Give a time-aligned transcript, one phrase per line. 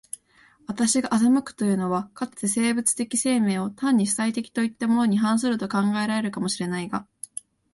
[0.65, 7.05] 私が斯くいうのは、かつて生物的生命を単に主体的といったのに反すると考えられるかも知れないが、